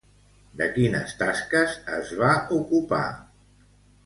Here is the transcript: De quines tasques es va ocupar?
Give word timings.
De 0.61 0.67
quines 0.77 1.13
tasques 1.19 1.75
es 1.99 2.11
va 2.23 2.33
ocupar? 2.59 3.03